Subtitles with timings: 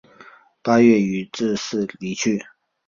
[0.63, 2.43] 八月予致仕离去。